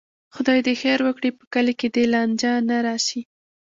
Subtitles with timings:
[0.35, 3.21] خدای دې خیر وکړي، په کلي کې دې لانجه نه راشي.